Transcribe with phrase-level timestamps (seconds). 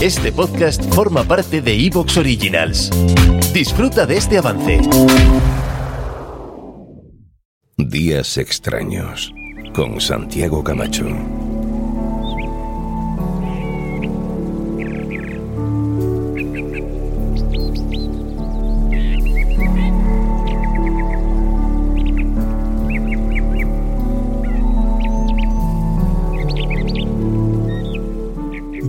[0.00, 2.88] Este podcast forma parte de Evox Originals.
[3.52, 4.78] Disfruta de este avance.
[7.76, 9.32] Días extraños
[9.74, 11.04] con Santiago Camacho.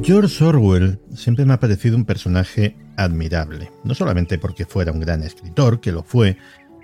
[0.10, 5.22] George Orwell siempre me ha parecido un personaje admirable, no solamente porque fuera un gran
[5.22, 6.36] escritor, que lo fue,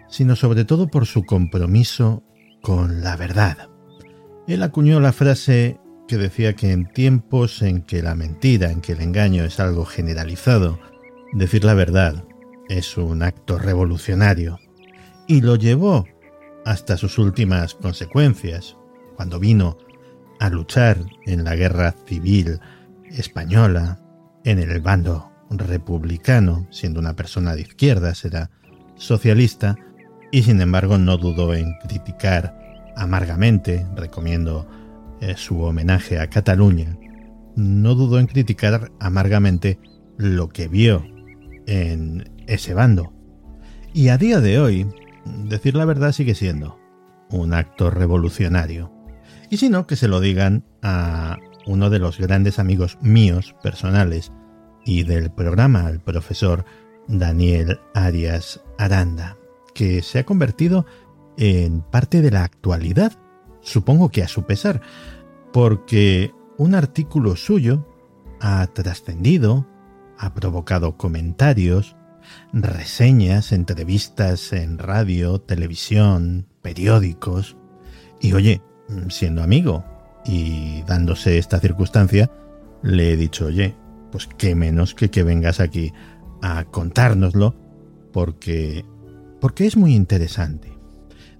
[0.07, 2.21] sino sobre todo por su compromiso
[2.61, 3.67] con la verdad.
[4.47, 8.91] Él acuñó la frase que decía que en tiempos en que la mentira, en que
[8.91, 10.79] el engaño es algo generalizado,
[11.33, 12.25] decir la verdad
[12.69, 14.59] es un acto revolucionario.
[15.25, 16.05] Y lo llevó
[16.63, 18.77] hasta sus últimas consecuencias,
[19.15, 19.79] cuando vino
[20.39, 22.59] a luchar en la guerra civil
[23.15, 23.99] española
[24.43, 28.49] en el bando republicano, siendo una persona de izquierda, será
[28.95, 29.75] socialista,
[30.31, 34.67] y sin embargo no dudó en criticar amargamente, recomiendo
[35.21, 36.97] eh, su homenaje a Cataluña,
[37.55, 39.79] no dudó en criticar amargamente
[40.17, 41.05] lo que vio
[41.67, 43.13] en ese bando.
[43.93, 44.87] Y a día de hoy,
[45.45, 46.77] decir la verdad sigue siendo
[47.29, 48.91] un acto revolucionario.
[49.49, 54.31] Y si no, que se lo digan a uno de los grandes amigos míos personales
[54.85, 56.65] y del programa, el profesor
[57.07, 59.37] Daniel Arias Aranda,
[59.73, 60.85] que se ha convertido
[61.37, 63.13] en parte de la actualidad,
[63.61, 64.81] supongo que a su pesar,
[65.51, 67.87] porque un artículo suyo
[68.39, 69.67] ha trascendido,
[70.17, 71.95] ha provocado comentarios,
[72.53, 77.57] reseñas, entrevistas en radio, televisión, periódicos,
[78.21, 78.61] y oye,
[79.09, 79.83] siendo amigo
[80.25, 82.31] y dándose esta circunstancia,
[82.81, 83.75] le he dicho, oye,
[84.11, 85.93] pues qué menos que que vengas aquí
[86.41, 87.55] a contárnoslo,
[88.11, 88.85] porque,
[89.41, 90.71] porque es muy interesante.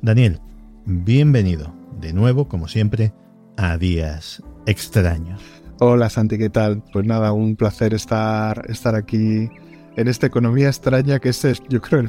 [0.02, 0.40] Daniel,
[0.86, 3.14] bienvenido de nuevo, como siempre,
[3.58, 5.42] a Días Extraños.
[5.80, 6.84] Hola Santi, ¿qué tal?
[6.94, 9.50] Pues nada, un placer estar, estar aquí
[9.96, 12.04] en esta economía extraña que es, yo creo,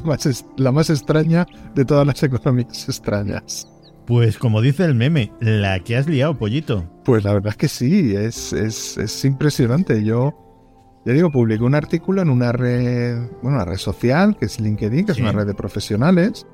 [0.57, 1.45] la más extraña
[1.75, 3.67] de todas las economías extrañas.
[4.07, 6.89] Pues como dice el meme, la que has liado, pollito.
[7.03, 10.01] Pues la verdad es que sí, es, es, impresionante.
[10.01, 14.61] Yo, ya digo, publiqué un artículo en una red, bueno, una red social, que es
[14.61, 16.47] LinkedIn, que es una red de profesionales,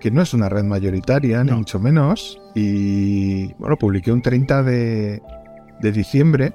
[0.00, 2.42] que no es una red mayoritaria, ni mucho menos.
[2.56, 5.22] Y bueno, publiqué un 30 de,
[5.80, 6.52] de diciembre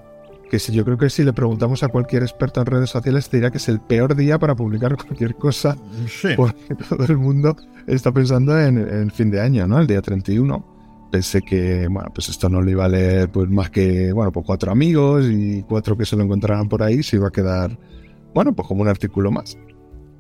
[0.53, 3.37] que si yo creo que si le preguntamos a cualquier experto en redes sociales te
[3.37, 5.75] dirá que es el peor día para publicar cualquier cosa
[6.35, 9.79] porque todo el mundo está pensando en, el fin de año, ¿no?
[9.79, 11.09] El día 31.
[11.11, 14.45] Pensé que, bueno, pues esto no le iba a leer pues más que, bueno, pues
[14.45, 17.75] cuatro amigos y cuatro que se lo encontraran por ahí, se iba a quedar,
[18.35, 19.57] bueno, pues como un artículo más.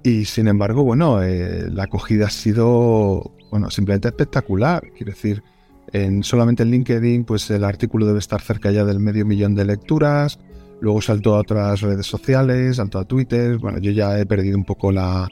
[0.01, 4.81] Y sin embargo, bueno, eh, la acogida ha sido, bueno, simplemente espectacular.
[4.97, 5.43] Quiero decir,
[5.93, 9.63] en, solamente en LinkedIn, pues el artículo debe estar cerca ya del medio millón de
[9.63, 10.39] lecturas.
[10.81, 13.57] Luego saltó a otras redes sociales, saltó a Twitter.
[13.59, 15.29] Bueno, yo ya he perdido un poco la,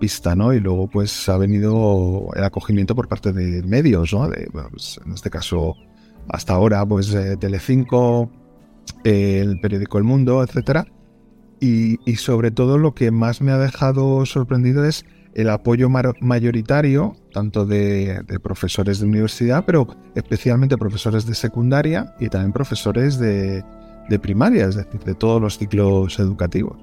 [0.00, 0.52] pista, ¿no?
[0.54, 4.28] Y luego, pues ha venido el acogimiento por parte de medios, ¿no?
[4.70, 5.76] Pues, en este caso,
[6.28, 8.30] hasta ahora, pues eh, Telecinco,
[9.04, 10.86] el periódico El Mundo, etcétera.
[11.60, 15.04] Y sobre todo lo que más me ha dejado sorprendido es
[15.34, 22.52] el apoyo mayoritario, tanto de, profesores de universidad, pero especialmente profesores de secundaria y también
[22.52, 23.64] profesores de,
[24.22, 26.76] primaria, es decir, de todos los ciclos educativos.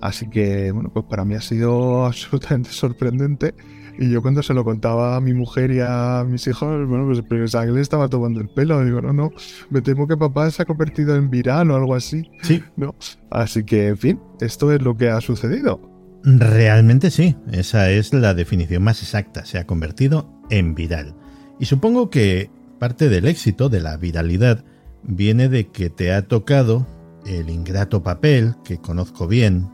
[0.00, 3.54] Así que, bueno, pues para mí ha sido absolutamente sorprendente.
[4.00, 7.20] Y yo cuando se lo contaba a mi mujer y a mis hijos, bueno, pues
[7.22, 8.84] pensaba que le estaba tomando el pelo.
[8.84, 9.32] Digo, no, no,
[9.70, 12.30] me temo que papá se ha convertido en viral o algo así.
[12.42, 12.62] Sí.
[12.76, 12.94] ¿no?
[13.28, 15.80] Así que, en fin, esto es lo que ha sucedido.
[16.24, 21.14] Realmente sí, esa es la definición más exacta, se ha convertido en viral.
[21.60, 24.64] Y supongo que parte del éxito de la viralidad
[25.02, 26.86] viene de que te ha tocado
[27.26, 29.68] el ingrato papel que conozco bien,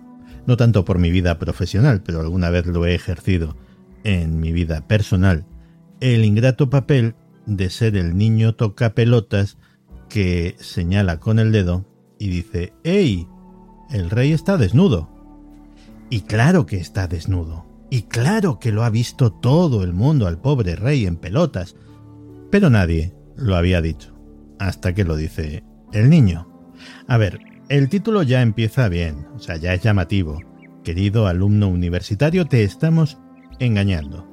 [0.46, 3.56] no tanto por mi vida profesional, pero alguna vez lo he ejercido
[4.04, 5.46] en mi vida personal,
[6.00, 7.14] el ingrato papel
[7.46, 9.56] de ser el niño toca pelotas
[10.08, 11.84] que señala con el dedo
[12.18, 13.26] y dice, ¡Ey!
[13.90, 15.13] el rey está desnudo.
[16.10, 17.66] Y claro que está desnudo.
[17.90, 21.76] Y claro que lo ha visto todo el mundo al pobre rey en pelotas.
[22.50, 24.14] Pero nadie lo había dicho.
[24.58, 26.48] Hasta que lo dice el niño.
[27.06, 30.40] A ver, el título ya empieza bien, o sea, ya es llamativo.
[30.82, 33.18] Querido alumno universitario, te estamos
[33.58, 34.28] engañando.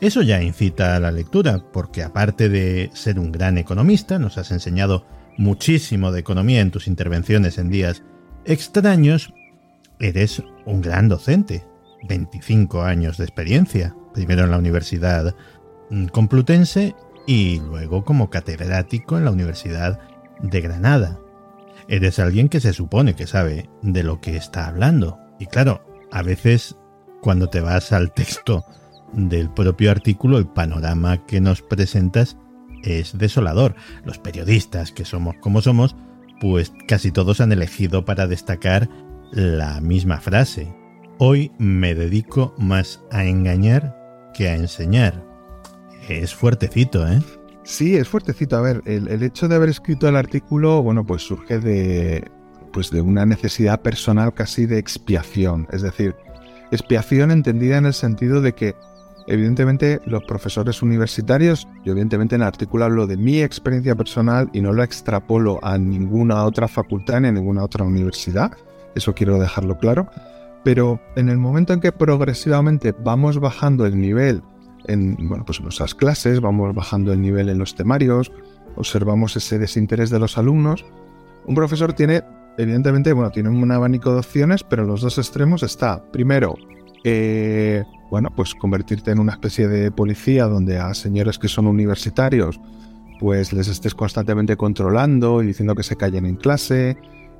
[0.00, 4.50] Eso ya incita a la lectura, porque aparte de ser un gran economista, nos has
[4.50, 5.06] enseñado
[5.38, 8.02] muchísimo de economía en tus intervenciones en días
[8.44, 9.32] extraños,
[9.98, 11.66] eres un gran docente.
[12.06, 15.34] 25 años de experiencia, primero en la Universidad
[16.12, 16.94] Complutense
[17.26, 20.00] y luego como catedrático en la Universidad
[20.40, 21.20] de Granada.
[21.88, 25.18] Eres alguien que se supone que sabe de lo que está hablando.
[25.38, 26.76] Y claro, a veces
[27.20, 28.64] cuando te vas al texto
[29.12, 32.36] del propio artículo, el panorama que nos presentas
[32.82, 33.74] es desolador.
[34.04, 35.96] Los periodistas, que somos como somos,
[36.40, 38.88] pues casi todos han elegido para destacar
[39.34, 40.72] la misma frase.
[41.18, 45.24] Hoy me dedico más a engañar que a enseñar.
[46.08, 47.20] Es fuertecito, ¿eh?
[47.64, 48.56] Sí, es fuertecito.
[48.56, 52.30] A ver, el, el, hecho de haber escrito el artículo, bueno, pues surge de,
[52.72, 55.66] pues de una necesidad personal casi de expiación.
[55.72, 56.14] Es decir,
[56.70, 58.74] expiación entendida en el sentido de que
[59.26, 64.60] Evidentemente, los profesores universitarios, yo evidentemente en el artículo hablo de mi experiencia personal y
[64.60, 68.52] no lo extrapolo a ninguna otra facultad ni a ninguna otra universidad,
[68.94, 70.08] eso quiero dejarlo claro,
[70.64, 74.42] pero en el momento en que progresivamente vamos bajando el nivel
[74.86, 78.32] en, bueno, pues en nuestras clases, vamos bajando el nivel en los temarios,
[78.76, 80.84] observamos ese desinterés de los alumnos,
[81.46, 82.22] un profesor tiene,
[82.58, 86.54] evidentemente, bueno, tiene un abanico de opciones, pero en los dos extremos está, primero,
[87.04, 92.60] eh, bueno, pues convertirte en una especie de policía donde a señores que son universitarios,
[93.20, 96.96] pues les estés constantemente controlando y diciendo que se callen en clase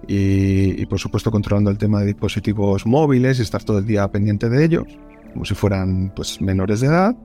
[0.06, 4.48] y, por supuesto controlando el tema de dispositivos móviles y estar todo el día pendiente
[4.48, 4.84] de ellos,
[5.32, 7.16] como si fueran pues menores de edad.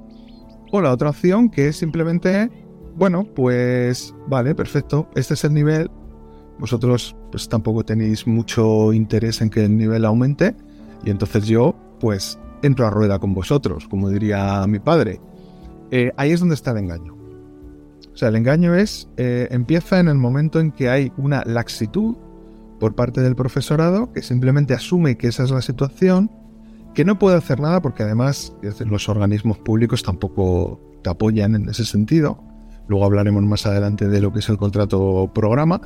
[0.72, 2.50] O la otra opción que es simplemente,
[2.96, 5.90] bueno, pues vale, perfecto, este es el nivel,
[6.60, 10.56] vosotros pues tampoco tenéis mucho interés en que el nivel aumente
[11.04, 15.20] y entonces yo pues entro a rueda con vosotros, como diría mi padre.
[15.92, 17.16] Eh, ahí es donde está el engaño.
[18.14, 22.16] O sea, el engaño es, eh, empieza en el momento en que hay una laxitud
[22.80, 26.32] por parte del profesorado que simplemente asume que esa es la situación,
[26.96, 28.54] que no puede hacer nada porque además
[28.86, 32.44] los organismos públicos tampoco te apoyan en ese sentido.
[32.88, 35.82] Luego hablaremos más adelante de lo que es el contrato programa,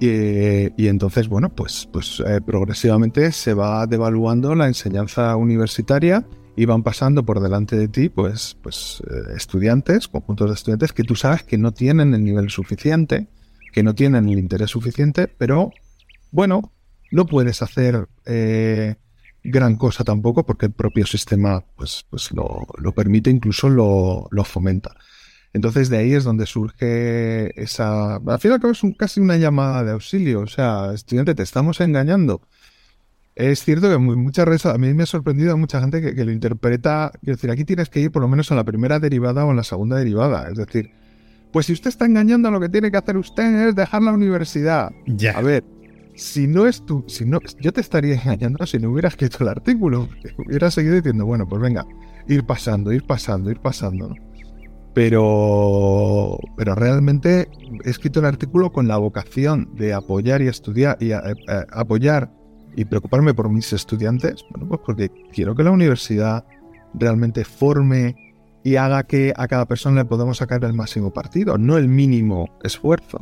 [0.00, 6.26] y, entonces, bueno, pues, pues eh, progresivamente se va devaluando la enseñanza universitaria
[6.56, 11.04] y van pasando por delante de ti, pues, pues eh, estudiantes, conjuntos de estudiantes que
[11.04, 13.28] tú sabes que no tienen el nivel suficiente,
[13.72, 15.70] que no tienen el interés suficiente, pero
[16.34, 16.72] bueno,
[17.12, 18.96] no puedes hacer eh,
[19.44, 24.42] gran cosa tampoco porque el propio sistema pues, pues lo, lo permite, incluso lo, lo
[24.42, 24.96] fomenta.
[25.52, 28.16] Entonces de ahí es donde surge esa...
[28.16, 30.40] Al final es un, casi una llamada de auxilio.
[30.40, 32.42] O sea, estudiante, te estamos engañando.
[33.36, 36.32] Es cierto que muchas veces a mí me ha sorprendido a mucha gente que, lo
[36.32, 37.12] interpreta.
[37.20, 39.56] Quiero decir, aquí tienes que ir por lo menos en la primera derivada o en
[39.56, 40.48] la segunda derivada.
[40.50, 40.90] Es decir,
[41.52, 44.90] pues si usted está engañando, lo que tiene que hacer usted es dejar la universidad.
[45.06, 45.38] Ya.
[45.38, 45.62] A ver,
[46.14, 49.48] si no es tú, si no, yo te estaría engañando si no hubieras escrito el
[49.48, 50.08] artículo.
[50.46, 51.86] Hubiera seguido diciendo, bueno, pues venga,
[52.28, 54.08] ir pasando, ir pasando, ir pasando.
[54.08, 54.14] ¿no?
[54.94, 57.48] pero, pero realmente
[57.84, 61.18] he escrito el artículo con la vocación de apoyar y estudiar y eh,
[61.48, 62.30] eh, apoyar
[62.76, 66.44] y preocuparme por mis estudiantes, bueno, pues porque quiero que la universidad
[66.94, 68.14] realmente forme
[68.62, 72.48] y haga que a cada persona le podamos sacar el máximo partido, no el mínimo
[72.62, 73.18] esfuerzo.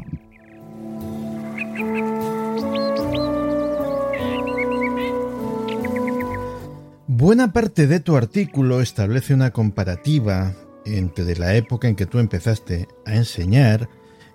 [7.23, 12.89] Buena parte de tu artículo establece una comparativa entre la época en que tú empezaste
[13.07, 13.89] a enseñar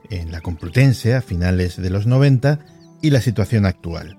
[0.09, 2.59] en la Complutense a finales de los 90
[3.01, 4.17] y la situación actual.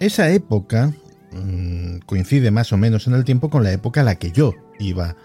[0.00, 0.92] Esa época
[1.32, 4.52] mmm, coincide más o menos en el tiempo con la época a la que yo
[4.78, 5.16] iba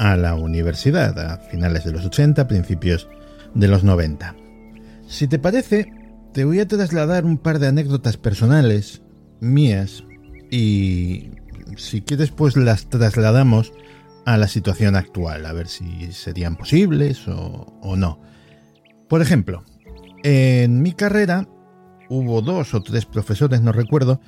[0.00, 3.08] a la universidad, a finales de los 80, principios
[3.54, 4.34] de los 90.
[5.06, 5.92] Si te parece,
[6.32, 9.02] te voy a trasladar un par de anécdotas personales
[9.38, 10.02] mías
[10.50, 11.30] y
[11.76, 13.72] si quieres pues las trasladamos
[14.26, 18.20] a la situación actual, a ver si serían posibles o, o no.
[19.08, 19.64] Por ejemplo,
[20.22, 21.48] en mi carrera
[22.08, 24.20] hubo dos o tres profesores, no recuerdo,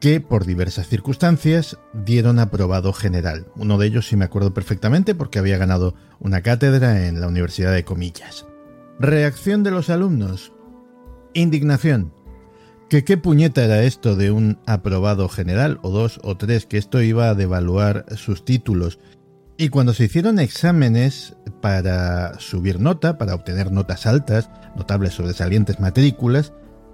[0.00, 3.46] que por diversas circunstancias dieron aprobado general.
[3.56, 7.72] Uno de ellos sí me acuerdo perfectamente porque había ganado una cátedra en la Universidad
[7.72, 8.46] de Comillas.
[9.00, 10.52] Reacción de los alumnos.
[11.34, 12.12] Indignación.
[12.88, 17.02] Que qué puñeta era esto de un aprobado general, o dos o tres, que esto
[17.02, 18.98] iba a devaluar sus títulos.
[19.56, 26.52] Y cuando se hicieron exámenes para subir nota, para obtener notas altas, notables sobresalientes matrículas,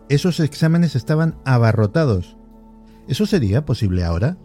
[0.09, 2.37] esos exámenes estaban abarrotados.
[3.07, 4.39] ¿Eso sería posible ahora?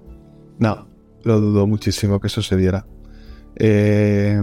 [0.58, 0.89] No,
[1.24, 2.84] lo dudo muchísimo que eso se.
[3.56, 4.41] Eh,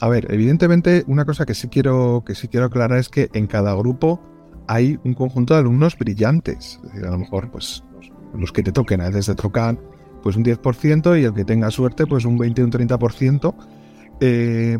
[0.00, 3.46] a ver, evidentemente una cosa que sí quiero que sí quiero aclarar es que en
[3.46, 4.20] cada grupo
[4.68, 6.80] hay un conjunto de alumnos brillantes.
[6.94, 7.84] A lo mejor, pues,
[8.34, 9.78] los que te toquen, a veces te tocan
[10.22, 13.54] pues un 10% y el que tenga suerte, pues un 20 o un 30%.
[14.20, 14.78] Eh,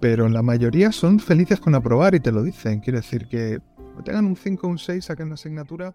[0.00, 2.80] pero la mayoría son felices con aprobar y te lo dicen.
[2.80, 3.60] Quiere decir que
[4.04, 5.94] tengan un 5 o un 6, saquen la asignatura